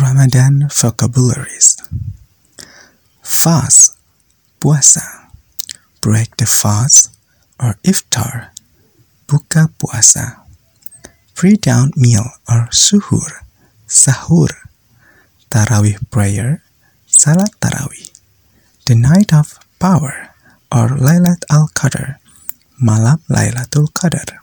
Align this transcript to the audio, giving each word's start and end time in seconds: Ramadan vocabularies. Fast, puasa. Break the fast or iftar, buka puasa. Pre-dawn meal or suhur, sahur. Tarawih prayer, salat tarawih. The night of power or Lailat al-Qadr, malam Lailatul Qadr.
Ramadan 0.00 0.70
vocabularies. 0.70 1.76
Fast, 3.22 3.98
puasa. 4.60 5.28
Break 6.00 6.36
the 6.38 6.46
fast 6.46 7.10
or 7.58 7.74
iftar, 7.82 8.54
buka 9.26 9.74
puasa. 9.82 10.46
Pre-dawn 11.34 11.90
meal 11.96 12.26
or 12.48 12.70
suhur, 12.70 13.42
sahur. 13.86 14.50
Tarawih 15.50 15.98
prayer, 16.10 16.62
salat 17.06 17.50
tarawih. 17.58 18.14
The 18.86 18.94
night 18.94 19.34
of 19.34 19.58
power 19.82 20.34
or 20.70 20.94
Lailat 20.94 21.42
al-Qadr, 21.50 22.22
malam 22.78 23.18
Lailatul 23.26 23.90
Qadr. 23.90 24.38